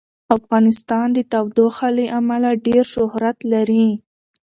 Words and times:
افغانستان 0.37 1.07
د 1.13 1.19
تودوخه 1.31 1.87
له 1.97 2.05
امله 2.19 2.49
شهرت 2.93 3.37
لري. 3.51 3.87